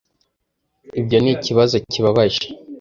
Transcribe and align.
Ibyo 0.99 1.17
nikibazo 1.19 1.75
kibabaje. 1.91 2.45